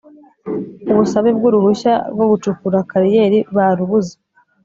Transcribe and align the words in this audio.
Ubusabe 0.91 1.29
bw’ 1.37 1.43
uruhushya 1.49 1.93
rwo 2.13 2.25
gucukura 2.31 2.77
kariyeri 2.89 3.39
barubuze. 3.55 4.15